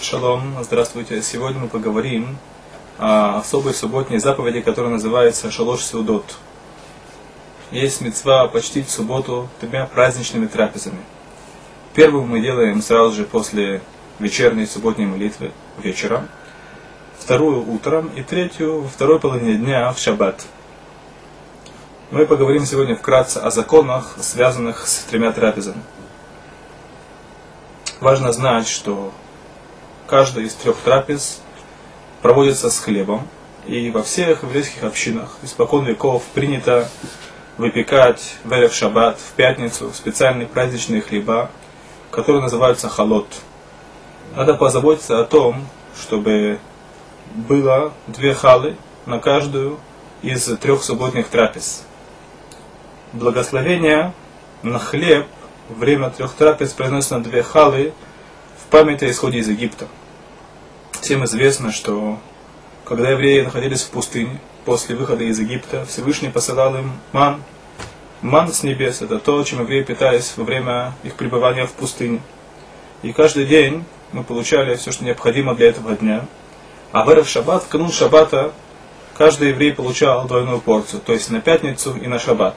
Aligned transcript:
Шалом, 0.00 0.54
здравствуйте. 0.62 1.20
Сегодня 1.22 1.62
мы 1.62 1.68
поговорим 1.68 2.38
о 2.98 3.38
особой 3.38 3.74
субботней 3.74 4.20
заповеди, 4.20 4.60
которая 4.60 4.92
называется 4.92 5.50
Шалош 5.50 5.82
Сеудот. 5.82 6.36
Есть 7.72 8.00
мецва 8.00 8.46
почтить 8.46 8.88
субботу 8.88 9.48
тремя 9.60 9.86
праздничными 9.86 10.46
трапезами. 10.46 11.00
Первую 11.94 12.26
мы 12.26 12.40
делаем 12.40 12.80
сразу 12.80 13.12
же 13.12 13.24
после 13.24 13.82
вечерней 14.20 14.66
субботней 14.66 15.06
молитвы 15.06 15.50
вечером, 15.78 16.28
вторую 17.18 17.68
утром 17.68 18.06
и 18.14 18.22
третью 18.22 18.82
во 18.82 18.88
второй 18.88 19.18
половине 19.18 19.56
дня 19.56 19.92
в 19.92 19.98
шаббат. 19.98 20.46
Мы 22.12 22.24
поговорим 22.24 22.64
сегодня 22.66 22.94
вкратце 22.94 23.38
о 23.38 23.50
законах, 23.50 24.16
связанных 24.20 24.86
с 24.86 25.00
тремя 25.10 25.32
трапезами. 25.32 25.82
Важно 28.00 28.32
знать, 28.32 28.68
что 28.68 29.12
каждая 30.08 30.46
из 30.46 30.54
трех 30.54 30.76
трапез 30.78 31.40
проводится 32.22 32.70
с 32.70 32.80
хлебом. 32.80 33.28
И 33.66 33.90
во 33.90 34.02
всех 34.02 34.42
еврейских 34.42 34.82
общинах 34.82 35.36
испокон 35.42 35.84
веков 35.84 36.24
принято 36.34 36.88
выпекать 37.58 38.36
в 38.44 38.52
Эрев 38.52 38.72
Шаббат, 38.72 39.18
в 39.18 39.32
пятницу, 39.32 39.92
специальные 39.92 40.46
праздничные 40.46 41.02
хлеба, 41.02 41.50
которые 42.10 42.40
называются 42.40 42.88
халот. 42.88 43.26
Надо 44.34 44.54
позаботиться 44.54 45.20
о 45.20 45.24
том, 45.24 45.66
чтобы 46.00 46.58
было 47.34 47.92
две 48.06 48.32
халы 48.32 48.76
на 49.04 49.18
каждую 49.18 49.78
из 50.22 50.44
трех 50.58 50.82
субботних 50.82 51.28
трапез. 51.28 51.84
Благословение 53.12 54.12
на 54.62 54.78
хлеб 54.78 55.26
время 55.68 56.10
трех 56.10 56.32
трапез 56.32 56.72
произносится 56.72 57.18
на 57.18 57.24
две 57.24 57.42
халы 57.42 57.92
память 58.70 59.02
о 59.02 59.10
исходе 59.10 59.38
из 59.38 59.48
Египта. 59.48 59.86
Всем 61.00 61.24
известно, 61.24 61.72
что 61.72 62.18
когда 62.84 63.10
евреи 63.10 63.40
находились 63.40 63.82
в 63.82 63.90
пустыне, 63.90 64.40
после 64.64 64.94
выхода 64.94 65.24
из 65.24 65.38
Египта, 65.38 65.86
Всевышний 65.86 66.28
посылал 66.28 66.76
им 66.76 66.92
ман. 67.12 67.42
Ман 68.20 68.52
с 68.52 68.62
небес– 68.62 69.00
это 69.02 69.18
то, 69.18 69.42
чем 69.44 69.60
евреи 69.60 69.82
питались 69.82 70.34
во 70.36 70.44
время 70.44 70.92
их 71.02 71.14
пребывания 71.14 71.66
в 71.66 71.72
пустыне. 71.72 72.20
И 73.02 73.12
каждый 73.12 73.46
день 73.46 73.84
мы 74.12 74.22
получали 74.22 74.74
все, 74.74 74.92
что 74.92 75.04
необходимо 75.04 75.54
для 75.54 75.68
этого 75.68 75.94
дня. 75.94 76.26
А 76.92 77.04
в 77.04 77.12
Эрев 77.12 77.28
Шаббат, 77.28 77.64
в 77.64 77.68
канун 77.68 77.90
Шаббата, 77.90 78.52
каждый 79.16 79.50
еврей 79.50 79.72
получал 79.72 80.26
двойную 80.26 80.60
порцию, 80.60 81.00
то 81.00 81.14
есть 81.14 81.30
на 81.30 81.40
пятницу 81.40 81.96
и 81.96 82.06
на 82.06 82.18
Шаббат. 82.18 82.56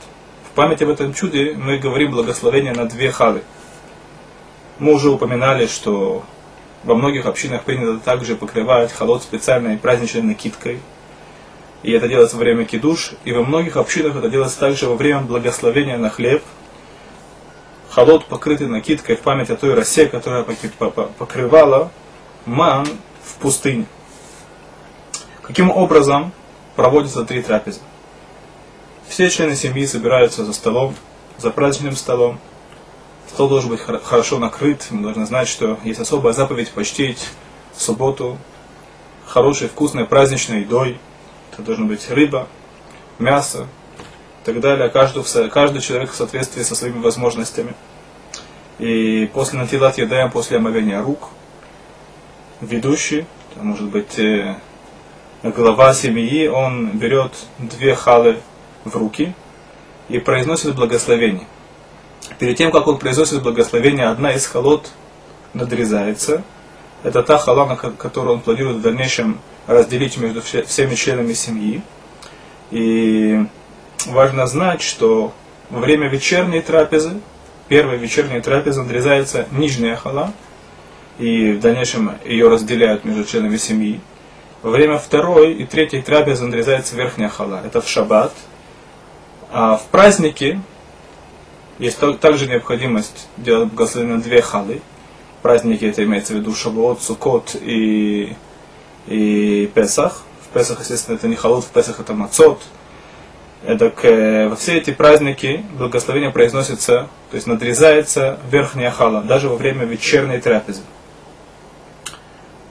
В 0.52 0.56
память 0.56 0.82
об 0.82 0.90
этом 0.90 1.14
чуде 1.14 1.54
мы 1.54 1.78
говорим 1.78 2.12
благословение 2.12 2.74
на 2.74 2.86
две 2.86 3.12
халы. 3.12 3.44
Мы 4.82 4.96
уже 4.96 5.12
упоминали, 5.12 5.68
что 5.68 6.24
во 6.84 6.96
многих 6.96 7.28
общинах 7.28 7.66
принято 7.66 8.00
также 8.00 8.36
покрывать 8.36 8.92
холод 8.92 9.22
специальной 9.22 9.78
праздничной 9.78 10.24
накидкой. 10.24 10.80
И 11.84 11.92
это 11.92 12.08
делается 12.08 12.36
во 12.36 12.40
время 12.40 12.66
кидуш. 12.66 13.12
И 13.24 13.32
во 13.32 13.44
многих 13.44 13.78
общинах 13.78 14.16
это 14.16 14.28
делается 14.28 14.60
также 14.60 14.88
во 14.88 14.96
время 14.96 15.20
благословения 15.20 16.00
на 16.00 16.10
хлеб. 16.10 16.44
Холод 17.92 18.26
покрытый 18.26 18.66
накидкой 18.66 19.18
в 19.18 19.20
память 19.20 19.52
о 19.52 19.56
той 19.56 19.76
росе, 19.76 20.08
которая 20.08 20.44
покрывала 20.44 21.92
ман 22.48 22.88
в 23.24 23.36
пустыне. 23.36 23.86
Каким 25.44 25.70
образом 25.70 26.32
проводятся 26.76 27.24
три 27.24 27.44
трапезы? 27.44 27.82
Все 29.08 29.30
члены 29.30 29.56
семьи 29.56 29.86
собираются 29.86 30.44
за 30.44 30.54
столом, 30.54 30.96
за 31.38 31.52
праздничным 31.52 31.96
столом, 31.96 32.40
Стол 33.34 33.48
должен 33.48 33.70
быть 33.70 33.80
хорошо 33.80 34.40
накрыт. 34.40 34.88
Мы 34.90 35.04
должны 35.04 35.26
знать, 35.26 35.48
что 35.48 35.80
есть 35.86 36.02
особая 36.02 36.34
заповедь 36.34 36.70
почтить 36.72 37.30
субботу 37.74 38.38
хорошей, 39.26 39.70
вкусной, 39.70 40.04
праздничной 40.04 40.62
едой. 40.62 41.00
Это 41.54 41.62
должна 41.62 41.86
быть 41.86 42.10
рыба, 42.10 42.50
мясо 43.20 43.68
и 44.42 44.46
так 44.46 44.60
далее. 44.60 44.90
Каждый, 44.90 45.24
каждый 45.50 45.80
человек 45.82 46.12
в 46.12 46.16
соответствии 46.16 46.62
со 46.64 46.76
своими 46.76 47.00
возможностями. 47.00 47.74
И 48.80 49.30
после 49.34 49.60
натилат 49.60 49.98
едаем, 49.98 50.30
после 50.30 50.58
омовения 50.58 51.02
рук, 51.02 51.30
ведущий, 52.60 53.26
может 53.56 53.88
быть 53.88 54.20
э, 54.20 54.58
глава 55.42 55.94
семьи, 55.94 56.48
он 56.48 56.98
берет 56.98 57.32
две 57.60 57.96
халы 57.96 58.42
в 58.84 58.94
руки 58.94 59.34
и 60.10 60.20
произносит 60.20 60.76
благословение 60.76 61.48
перед 62.40 62.58
тем, 62.58 62.72
как 62.72 62.88
он 62.88 62.98
произносит 62.98 63.42
благословение, 63.44 64.08
одна 64.08 64.34
из 64.34 64.46
холод 64.46 64.90
надрезается. 65.54 66.44
Это 67.04 67.24
та 67.24 67.38
хала, 67.38 67.76
которую 67.76 68.36
он 68.36 68.42
планирует 68.42 68.78
в 68.78 68.82
дальнейшем 68.82 69.40
разделить 69.68 70.18
между 70.18 70.42
всеми 70.42 70.96
членами 70.96 71.34
семьи. 71.34 71.82
И 72.70 73.46
важно 74.06 74.48
знать, 74.48 74.82
что 74.82 75.34
во 75.70 75.80
время 75.80 76.08
вечерней 76.08 76.62
трапезы, 76.62 77.20
первой 77.68 77.98
вечерней 77.98 78.42
трапезы 78.42 78.82
надрезается 78.82 79.48
нижняя 79.52 79.96
хала, 79.96 80.34
и 81.18 81.54
в 81.54 81.60
дальнейшем 81.60 82.18
ее 82.26 82.50
разделяют 82.50 83.04
между 83.06 83.24
членами 83.24 83.58
семьи. 83.58 84.00
Во 84.62 84.70
время 84.70 84.98
второй 84.98 85.54
и 85.54 85.66
третьей 85.66 86.02
трапезы 86.02 86.46
надрезается 86.46 86.96
верхняя 86.96 87.30
хала. 87.30 87.62
Это 87.66 87.82
в 87.82 87.88
шаббат. 87.88 88.34
А 89.52 89.76
в 89.78 89.86
праздники 89.88 90.62
есть 91.80 92.00
также 92.20 92.48
необходимость 92.48 93.28
делать 93.38 93.70
благословение 93.70 94.18
на 94.18 94.22
две 94.22 94.42
халы. 94.42 94.82
Праздники 95.42 95.86
это 95.86 96.04
имеется 96.04 96.34
в 96.34 96.38
виду 96.38 96.54
Шабуот, 96.54 97.02
Сукот 97.02 97.56
и, 97.60 98.36
и 99.08 99.72
Песах. 99.74 100.24
В 100.46 100.54
Песах, 100.54 100.80
естественно, 100.80 101.16
это 101.16 101.28
не 101.28 101.36
халот, 101.36 101.64
в 101.64 101.70
Песах 101.70 102.00
это 102.00 102.14
мацот. 102.14 102.62
Это 103.64 103.94
э, 104.04 104.48
во 104.48 104.56
все 104.56 104.78
эти 104.78 104.92
праздники 104.92 105.64
благословение 105.78 106.32
произносится, 106.32 107.08
то 107.30 107.36
есть 107.36 107.46
надрезается 107.46 108.40
верхняя 108.50 108.90
хала, 108.90 109.22
даже 109.22 109.50
во 109.50 109.56
время 109.56 109.86
вечерней 109.86 110.40
трапезы. 110.40 110.82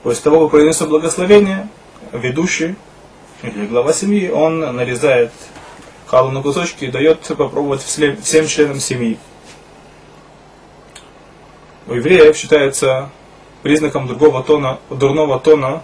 После 0.03 0.23
того, 0.23 0.41
как 0.41 0.53
произнесет 0.53 0.89
благословение, 0.89 1.69
ведущий 2.13 2.75
или 3.43 3.67
глава 3.67 3.93
семьи, 3.93 4.29
он 4.31 4.59
нарезает 4.59 5.31
халу 6.11 6.33
на 6.33 6.43
кусочки 6.43 6.87
и 6.87 6.91
дает 6.91 7.21
попробовать 7.21 7.83
всем 7.83 8.47
членам 8.49 8.81
семьи. 8.81 9.17
У 11.87 11.95
евреев 11.95 12.37
считается 12.37 13.11
признаком 13.63 14.09
другого 14.09 14.43
тона, 14.43 14.81
дурного 14.91 15.39
тона 15.39 15.83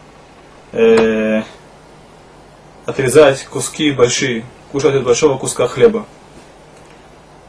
э, 0.72 1.42
отрезать 2.86 3.44
куски 3.44 3.92
большие, 3.92 4.44
кушать 4.72 4.96
от 4.96 5.04
большого 5.04 5.38
куска 5.38 5.68
хлеба. 5.68 6.06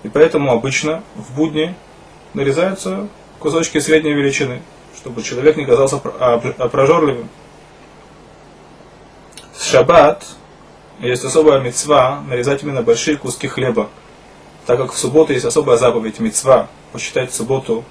И 0.04 0.10
поэтому 0.10 0.52
обычно 0.52 1.04
в 1.16 1.36
будни 1.36 1.74
нарезаются 2.36 3.08
кусочки 3.40 3.80
средней 3.80 4.14
величины, 4.14 4.62
чтобы 4.96 5.24
человек 5.24 5.58
не 5.58 5.66
казался 5.66 5.98
прожорливым. 5.98 7.30
В 9.56 9.64
шаббат 9.64 10.28
есть 11.00 11.24
особая 11.24 11.60
мецва 11.60 12.22
нарезать 12.28 12.64
именно 12.64 12.82
большие 12.82 13.18
куски 13.18 13.48
хлеба, 13.48 13.90
так 14.66 14.80
как 14.80 14.92
в 14.92 14.98
субботу 14.98 15.34
есть 15.34 15.46
особая 15.46 15.78
заповедь 15.78 16.20
мецва 16.20 16.68
посчитать 16.92 17.34
субботу 17.34 17.84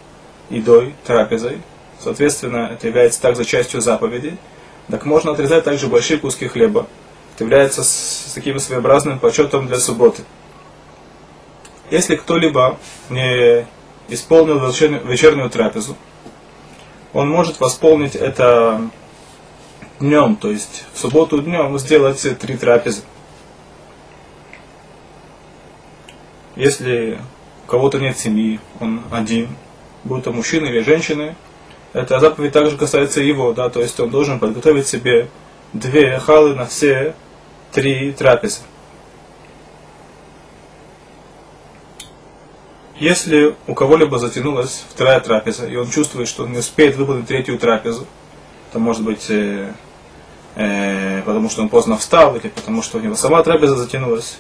едой, 0.51 0.95
трапезой. 1.07 1.61
Соответственно, 1.99 2.71
это 2.73 2.87
является 2.87 3.21
также 3.21 3.45
частью 3.45 3.81
заповеди. 3.81 4.37
Так 4.91 5.05
можно 5.05 5.33
отрезать 5.33 5.65
также 5.65 5.89
большие 5.89 6.19
куски 6.19 6.47
хлеба. 6.47 6.87
Это 7.35 7.45
является 7.45 7.83
с, 7.83 8.33
таким 8.35 8.59
своеобразным 8.59 9.19
почетом 9.19 9.67
для 9.67 9.79
субботы. 9.79 10.23
Если 11.91 12.17
кто-либо 12.17 12.79
не 13.11 13.67
исполнил 14.09 14.59
вечернюю 14.59 15.51
трапезу, 15.51 15.97
он 17.13 17.29
может 17.31 17.61
восполнить 17.61 18.15
это 18.15 18.81
днем, 20.01 20.37
то 20.37 20.51
есть 20.51 20.85
в 20.93 20.99
субботу 20.99 21.41
днем 21.41 21.79
сделать 21.79 22.21
три 22.39 22.57
трапезы. 22.57 23.03
Если 26.55 27.21
у 27.65 27.71
кого-то 27.71 27.99
нет 27.99 28.19
семьи, 28.19 28.61
он 28.81 29.03
один, 29.11 29.49
будь 30.05 30.25
то 30.25 30.33
мужчина 30.33 30.67
или 30.67 30.81
женщина, 30.81 31.35
эта 31.93 32.21
заповедь 32.21 32.53
также 32.53 32.77
касается 32.77 33.21
его, 33.21 33.53
да, 33.53 33.69
то 33.71 33.81
есть 33.81 33.99
он 34.01 34.11
должен 34.11 34.39
подготовить 34.39 34.87
себе 34.87 35.29
две 35.73 36.19
халы 36.19 36.55
на 36.55 36.67
все 36.67 37.15
три 37.73 38.13
трапезы. 38.13 38.61
Если 42.99 43.55
у 43.67 43.75
кого-либо 43.75 44.19
затянулась 44.19 44.85
вторая 44.89 45.21
трапеза, 45.21 45.67
и 45.67 45.77
он 45.77 45.91
чувствует, 45.91 46.29
что 46.29 46.45
он 46.45 46.53
не 46.53 46.59
успеет 46.59 46.97
выполнить 46.97 47.27
третью 47.27 47.59
трапезу, 47.59 48.07
то 48.73 48.79
может 48.79 49.03
быть 49.03 49.31
э, 50.57 51.23
потому 51.23 51.49
что 51.49 51.63
он 51.63 51.69
поздно 51.69 51.97
встал, 51.97 52.35
или 52.37 52.49
потому 52.49 52.83
что 52.83 52.99
у 52.99 53.01
него 53.01 53.15
сама 53.15 53.43
трапеза 53.43 53.77
затянулась, 53.77 54.39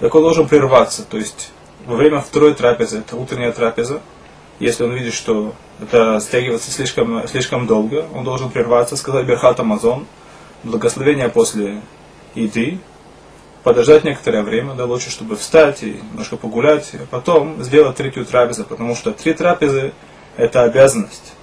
так 0.00 0.14
он 0.14 0.22
должен 0.22 0.46
прерваться. 0.46 1.02
То 1.04 1.16
есть 1.16 1.50
во 1.86 1.96
время 1.96 2.20
второй 2.20 2.54
трапезы, 2.54 2.98
это 2.98 3.16
утренняя 3.16 3.52
трапеза, 3.52 4.00
если 4.58 4.84
он 4.84 4.92
видит, 4.92 5.14
что 5.14 5.54
это 5.80 6.20
стягивается 6.20 6.70
слишком, 6.70 7.26
слишком 7.26 7.66
долго, 7.66 8.06
он 8.14 8.24
должен 8.24 8.50
прерваться, 8.50 8.96
сказать 8.96 9.26
Берхат 9.26 9.58
Амазон, 9.58 10.06
благословение 10.62 11.28
после 11.28 11.80
еды, 12.34 12.78
подождать 13.62 14.04
некоторое 14.04 14.42
время, 14.42 14.74
да, 14.74 14.84
лучше, 14.84 15.10
чтобы 15.10 15.36
встать 15.36 15.82
и 15.82 16.00
немножко 16.10 16.36
погулять, 16.36 16.90
а 16.94 17.06
потом 17.10 17.62
сделать 17.62 17.96
третью 17.96 18.24
трапезу, 18.24 18.64
потому 18.64 18.94
что 18.94 19.12
три 19.12 19.34
трапезы– 19.34 19.92
это 20.36 20.62
обязанность. 20.62 21.34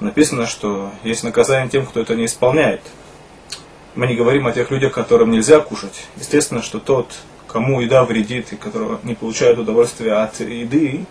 Написано, 0.00 0.46
что 0.46 0.90
есть 1.02 1.24
наказание 1.24 1.68
тем, 1.68 1.86
кто 1.86 2.00
это 2.00 2.14
не 2.14 2.26
исполняет. 2.26 2.82
Мы 3.96 4.06
не 4.06 4.14
говорим 4.14 4.46
о 4.46 4.52
тех 4.52 4.70
людях, 4.70 4.92
которым 4.92 5.30
нельзя 5.30 5.58
кушать. 5.60 6.06
Естественно, 6.16 6.60
что 6.60 6.78
тот, 6.78 7.14
кому 7.48 7.80
еда 7.80 8.04
вредит 8.04 8.52
и 8.52 8.56
которого 8.56 9.00
не 9.04 9.14
получает 9.14 9.58
удовольствие 9.58 10.12
от 10.12 10.38
еды, 10.38 11.06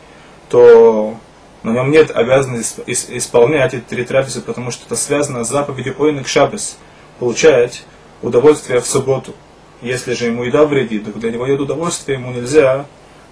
то 0.49 1.17
на 1.63 1.71
нем 1.71 1.89
нет 1.89 2.15
обязанности 2.15 2.83
исполнять 2.85 3.73
эти 3.73 3.81
три 3.81 4.05
трапезы, 4.05 4.41
потому 4.41 4.69
что 4.69 4.85
это 4.85 4.95
связано 4.95 5.43
с 5.43 5.49
заповедью 5.49 5.95
Ойнек 5.97 6.27
Шабес, 6.27 6.77
получать 7.17 7.83
удовольствие 8.21 8.79
в 8.81 8.85
субботу. 8.85 9.33
Если 9.81 10.13
же 10.13 10.25
ему 10.25 10.43
еда 10.43 10.63
вредит, 10.65 11.11
то 11.11 11.19
для 11.19 11.31
него 11.31 11.47
нет 11.47 11.59
удовольствия, 11.59 12.13
ему 12.13 12.33
нельзя 12.33 12.85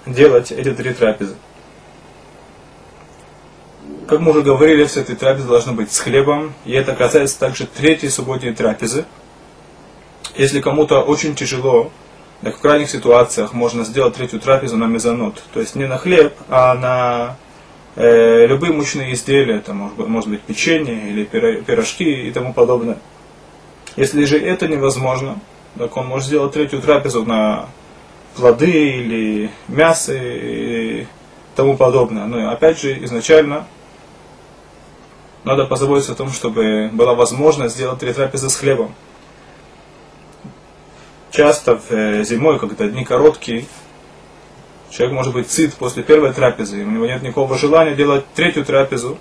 делать 0.08 0.52
эти 0.52 0.74
три 0.74 0.96
трапезы. 0.96 1.36
Как 4.08 4.20
мы 4.20 4.32
уже 4.32 4.42
говорили, 4.42 4.84
все 4.86 5.02
эти 5.02 5.14
трапезы 5.14 5.48
должны 5.48 5.74
быть 5.74 5.92
с 5.92 6.00
хлебом, 6.00 6.56
и 6.66 6.72
это 6.72 6.96
касается 6.96 7.38
также 7.38 7.68
третьей 7.68 8.10
субботней 8.10 8.54
трапезы. 8.56 9.06
Если 10.36 10.62
кому-то 10.62 11.02
очень 11.02 11.36
тяжело, 11.36 11.92
так 12.42 12.58
в 12.58 12.60
крайних 12.60 12.90
ситуациях 12.90 13.54
можно 13.54 13.86
сделать 13.86 14.16
третью 14.16 14.40
трапезу 14.40 14.78
на 14.78 14.86
мезонот, 14.86 15.42
то 15.54 15.60
есть 15.60 15.76
не 15.76 15.88
на 15.88 15.98
хлеб, 15.98 16.34
а 16.50 16.74
на 16.74 17.38
э, 17.96 18.48
любые 18.48 18.74
мучные 18.74 19.14
изделия, 19.14 19.58
это 19.58 19.74
может 19.74 19.98
может 20.08 20.30
быть 20.30 20.42
печенье 20.42 21.10
или 21.10 21.24
пирожки 21.24 22.28
и 22.28 22.32
тому 22.32 22.54
подобное. 22.54 22.98
Если 23.96 24.26
же 24.26 24.40
это 24.40 24.68
невозможно, 24.68 25.40
так 25.78 25.96
он 25.96 26.08
может 26.08 26.28
сделать 26.28 26.54
третью 26.54 26.82
трапезу 26.82 27.24
на 27.26 27.68
плоды 28.36 28.72
или 28.72 29.52
мясо 29.68 30.14
и 30.16 31.06
тому 31.56 31.78
подобное. 31.78 32.26
Но 32.26 32.50
опять 32.50 32.80
же, 32.80 33.04
изначально 33.06 33.68
надо 35.44 35.66
позаботиться 35.66 36.14
о 36.14 36.16
том, 36.16 36.30
чтобы 36.30 36.90
была 36.92 37.14
возможность 37.14 37.76
сделать 37.76 38.00
три 38.00 38.14
трапезы 38.14 38.50
с 38.50 38.56
хлебом. 38.56 38.94
Часто 41.34 41.82
э, 41.90 42.24
зимой, 42.24 42.60
когда 42.60 42.88
дни 42.88 43.04
короткие, 43.04 43.66
человек 44.92 45.16
может 45.16 45.34
быть 45.34 45.50
сыт 45.50 45.74
после 45.74 46.04
первой 46.04 46.32
трапезы, 46.32 46.80
и 46.80 46.84
у 46.84 46.92
него 46.92 47.08
нет 47.08 47.24
никакого 47.24 47.58
желания 47.58 47.96
делать 47.96 48.24
третью 48.36 48.64
трапезу. 48.64 49.18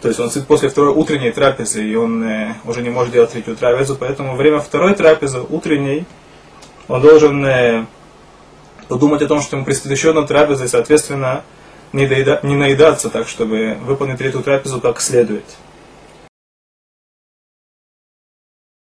То 0.00 0.08
есть 0.08 0.18
он 0.18 0.30
сыт 0.30 0.46
после 0.46 0.70
второй 0.70 0.94
утренней 0.94 1.30
трапезы, 1.30 1.86
и 1.86 1.94
он 1.94 2.24
э, 2.24 2.54
уже 2.64 2.80
не 2.80 2.88
может 2.88 3.12
делать 3.12 3.32
третью 3.32 3.54
трапезу, 3.54 3.96
поэтому 3.96 4.34
время 4.34 4.60
второй 4.60 4.94
трапезы, 4.94 5.42
утренней, 5.46 6.06
он 6.88 7.02
должен 7.02 7.44
э, 7.44 7.84
подумать 8.88 9.20
о 9.20 9.26
том, 9.26 9.42
что 9.42 9.56
ему 9.56 9.66
предстоит 9.66 9.94
еще 9.94 10.08
одна 10.08 10.22
трапеза, 10.22 10.64
и, 10.64 10.68
соответственно, 10.68 11.44
не, 11.92 12.06
доеда, 12.06 12.40
не 12.42 12.54
наедаться 12.54 13.10
так, 13.10 13.28
чтобы 13.28 13.76
выполнить 13.82 14.16
третью 14.16 14.42
трапезу 14.42 14.80
как 14.80 15.02
следует. 15.02 15.44